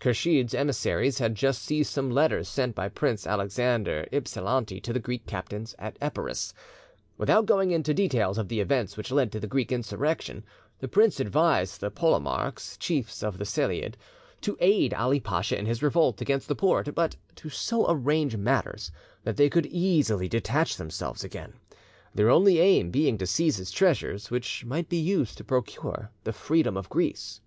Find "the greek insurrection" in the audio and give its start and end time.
9.38-10.42